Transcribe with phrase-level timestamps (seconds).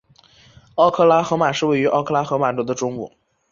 [0.73, 3.13] 奥克拉荷马市位于奥克拉荷马州的中部。